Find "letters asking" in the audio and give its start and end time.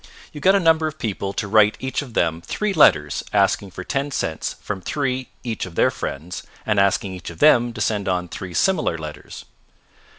2.73-3.69